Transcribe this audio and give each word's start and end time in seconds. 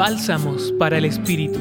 Bálsamos 0.00 0.72
para 0.78 0.96
el 0.96 1.04
Espíritu. 1.04 1.58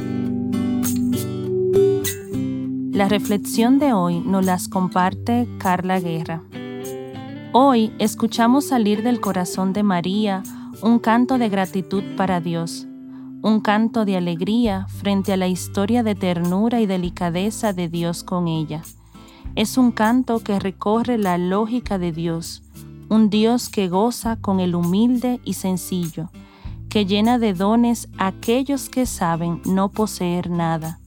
La 2.94 3.10
reflexión 3.10 3.80
de 3.80 3.92
hoy 3.92 4.22
nos 4.22 4.46
las 4.46 4.70
comparte 4.70 5.46
Carla 5.58 6.00
Guerra. 6.00 6.42
Hoy 7.52 7.92
escuchamos 8.00 8.68
salir 8.68 9.04
del 9.04 9.20
corazón 9.20 9.74
de 9.74 9.84
María 9.84 10.42
un 10.82 11.00
canto 11.00 11.38
de 11.38 11.50
gratitud 11.50 12.02
para 12.16 12.40
Dios, 12.40 12.88
un 13.42 13.60
canto 13.60 14.06
de 14.06 14.16
alegría 14.16 14.88
frente 14.88 15.34
a 15.34 15.38
la 15.38 15.50
historia 15.50 16.02
de 16.02 16.16
ternura 16.16 16.80
y 16.80 16.86
delicadeza 16.86 17.74
de 17.74 17.90
Dios 17.90 18.24
con 18.24 18.48
ella. 18.48 18.84
Es 19.56 19.78
un 19.78 19.92
canto 19.92 20.40
que 20.40 20.62
recorre 20.62 21.18
la 21.18 21.38
lógica 21.38 21.98
de 21.98 22.14
Dios, 22.14 22.64
un 23.10 23.30
Dios 23.30 23.68
que 23.68 23.90
goza 23.90 24.38
con 24.38 24.62
el 24.62 24.76
humilde 24.76 25.42
y 25.44 25.56
sencillo, 25.56 26.30
que 26.90 27.06
llena 27.06 27.40
de 27.40 27.54
dones 27.54 28.10
a 28.18 28.28
aquellos 28.28 28.90
que 28.90 29.06
saben 29.06 29.62
no 29.66 29.90
poseer 29.90 30.50
nada 30.50 31.00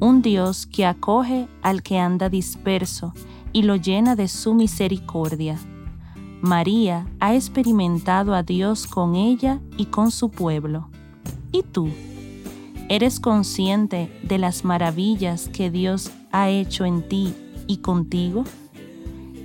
un 0.00 0.22
Dios 0.22 0.66
que 0.66 0.86
acoge 0.86 1.46
al 1.62 1.82
que 1.82 1.98
anda 1.98 2.30
disperso 2.30 3.12
y 3.52 3.62
lo 3.62 3.76
llena 3.76 4.16
de 4.16 4.28
su 4.28 4.54
misericordia. 4.54 5.58
María 6.40 7.06
ha 7.20 7.34
experimentado 7.34 8.34
a 8.34 8.42
Dios 8.42 8.86
con 8.86 9.14
ella 9.14 9.60
y 9.76 9.86
con 9.86 10.10
su 10.10 10.30
pueblo. 10.30 10.88
¿Y 11.52 11.62
tú? 11.62 11.90
¿Eres 12.88 13.20
consciente 13.20 14.10
de 14.22 14.38
las 14.38 14.64
maravillas 14.64 15.48
que 15.48 15.70
Dios 15.70 16.10
ha 16.32 16.48
hecho 16.48 16.86
en 16.86 17.06
ti 17.06 17.34
y 17.66 17.78
contigo? 17.78 18.44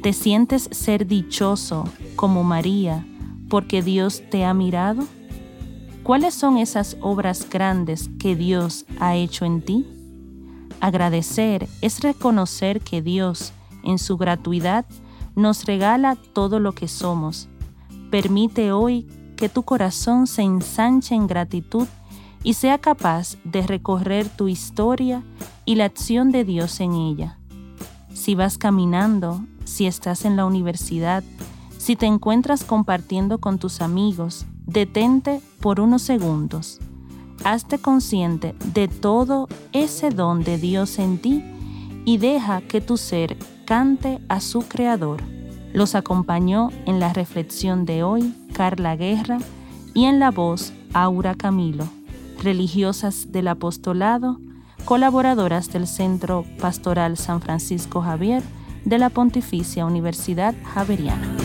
¿Te 0.02 0.14
sientes 0.14 0.70
ser 0.72 1.06
dichoso 1.06 1.84
como 2.16 2.44
María 2.44 3.06
porque 3.50 3.82
Dios 3.82 4.24
te 4.32 4.46
ha 4.46 4.54
mirado? 4.54 5.04
¿Cuáles 6.06 6.36
son 6.36 6.58
esas 6.58 6.98
obras 7.02 7.50
grandes 7.50 8.12
que 8.20 8.36
Dios 8.36 8.86
ha 9.00 9.16
hecho 9.16 9.44
en 9.44 9.64
ti? 9.64 9.88
Agradecer 10.80 11.68
es 11.82 12.02
reconocer 12.02 12.82
que 12.82 13.02
Dios, 13.02 13.54
en 13.84 13.98
su 13.98 14.16
gratuidad, 14.16 14.86
nos 15.36 15.66
regala 15.66 16.16
todo 16.16 16.60
lo 16.60 16.74
que 16.74 16.88
somos. 16.88 17.50
Permite 18.12 18.72
hoy 18.72 19.08
que 19.36 19.50
tu 19.50 19.64
corazón 19.64 20.28
se 20.28 20.44
ensanche 20.44 21.16
en 21.16 21.26
gratitud 21.26 21.88
y 22.44 22.54
sea 22.54 22.78
capaz 22.78 23.38
de 23.44 23.66
recorrer 23.66 24.30
tu 24.30 24.48
historia 24.48 25.24
y 25.66 25.74
la 25.74 25.86
acción 25.86 26.30
de 26.30 26.44
Dios 26.44 26.82
en 26.82 26.94
ella. 26.94 27.40
Si 28.14 28.36
vas 28.36 28.60
caminando, 28.60 29.44
si 29.64 29.88
estás 29.88 30.24
en 30.26 30.36
la 30.36 30.46
universidad, 30.46 31.24
si 31.80 31.96
te 31.96 32.06
encuentras 32.06 32.64
compartiendo 32.64 33.40
con 33.40 33.58
tus 33.58 33.82
amigos, 33.82 34.46
detente 34.66 35.42
por 35.60 35.80
unos 35.80 36.02
segundos 36.02 36.80
hazte 37.46 37.78
consciente 37.78 38.56
de 38.74 38.88
todo 38.88 39.48
ese 39.72 40.10
don 40.10 40.44
de 40.44 40.58
Dios 40.58 40.98
en 40.98 41.20
ti 41.20 41.44
y 42.04 42.18
deja 42.18 42.62
que 42.62 42.82
tu 42.82 42.98
ser 42.98 43.38
cante 43.66 44.20
a 44.30 44.40
su 44.40 44.62
Creador. 44.62 45.22
Los 45.72 45.94
acompañó 45.94 46.70
en 46.86 47.00
la 47.00 47.14
reflexión 47.14 47.86
de 47.86 48.04
hoy 48.04 48.34
Carla 48.54 48.96
Guerra 48.96 49.38
y 49.94 50.06
en 50.06 50.20
la 50.20 50.32
voz 50.32 50.74
Aura 50.94 51.36
Camilo, 51.36 51.88
religiosas 52.42 53.32
del 53.32 53.48
apostolado, 53.48 54.40
colaboradoras 54.86 55.72
del 55.72 55.88
Centro 55.88 56.46
Pastoral 56.60 57.16
San 57.18 57.42
Francisco 57.42 58.02
Javier 58.02 58.42
de 58.86 58.98
la 58.98 59.10
Pontificia 59.10 59.86
Universidad 59.86 60.56
Javeriana. 60.64 61.45